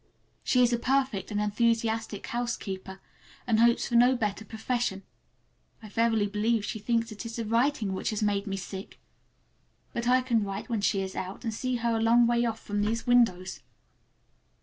[0.43, 2.99] She is a perfect, and enthusiastic housekeeper,
[3.45, 5.03] and hopes for no better profession.
[5.83, 8.99] I verily believe she thinks it is the writing which made me sick!
[9.93, 12.59] But I can write when she is out, and see her a long way off
[12.59, 13.59] from these windows.